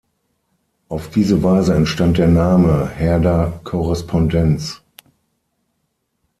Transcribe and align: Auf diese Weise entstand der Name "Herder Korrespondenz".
Auf 0.89 1.11
diese 1.11 1.43
Weise 1.43 1.75
entstand 1.75 2.17
der 2.17 2.27
Name 2.27 2.89
"Herder 2.89 3.59
Korrespondenz". 3.63 4.81